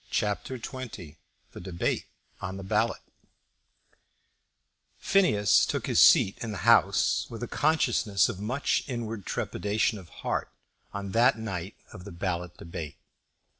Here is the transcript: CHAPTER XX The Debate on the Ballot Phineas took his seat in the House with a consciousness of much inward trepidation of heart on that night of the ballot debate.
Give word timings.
CHAPTER 0.09 0.57
XX 0.57 1.17
The 1.51 1.59
Debate 1.61 2.05
on 2.41 2.57
the 2.57 2.63
Ballot 2.63 3.03
Phineas 4.97 5.63
took 5.63 5.85
his 5.85 6.01
seat 6.01 6.39
in 6.41 6.49
the 6.51 6.65
House 6.65 7.27
with 7.29 7.43
a 7.43 7.47
consciousness 7.47 8.27
of 8.27 8.39
much 8.39 8.83
inward 8.87 9.27
trepidation 9.27 9.99
of 9.99 10.09
heart 10.25 10.49
on 10.91 11.11
that 11.11 11.37
night 11.37 11.75
of 11.93 12.03
the 12.05 12.11
ballot 12.11 12.57
debate. 12.57 12.95